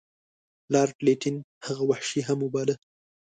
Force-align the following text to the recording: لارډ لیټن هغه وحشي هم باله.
لارډ 0.73 0.97
لیټن 1.05 1.35
هغه 1.65 1.83
وحشي 1.89 2.21
هم 2.27 2.39
باله. 2.53 2.75